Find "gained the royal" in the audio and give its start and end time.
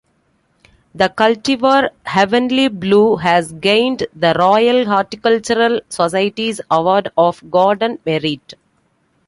3.53-4.83